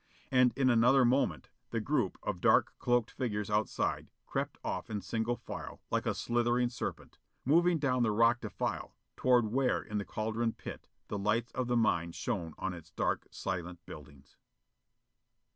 And 0.31 0.51
in 0.55 0.71
another 0.71 1.05
moment 1.05 1.49
the 1.69 1.79
group 1.79 2.17
of 2.23 2.41
dark 2.41 2.73
cloaked 2.79 3.11
figures 3.11 3.51
outside 3.51 4.09
crept 4.25 4.57
off 4.63 4.89
in 4.89 4.99
single 5.01 5.35
file 5.35 5.79
like 5.91 6.07
a 6.07 6.15
slithering 6.15 6.69
serpent, 6.69 7.19
moving 7.45 7.77
down 7.77 8.01
the 8.01 8.09
rock 8.09 8.41
defile 8.41 8.95
toward 9.15 9.51
where 9.51 9.79
in 9.79 9.99
the 9.99 10.03
cauldron 10.03 10.53
pit 10.53 10.87
the 11.09 11.19
lights 11.19 11.51
of 11.51 11.67
the 11.67 11.77
mine 11.77 12.13
shone 12.13 12.55
on 12.57 12.73
its 12.73 12.89
dark 12.89 13.27
silent 13.29 13.85
buildings. 13.85 14.37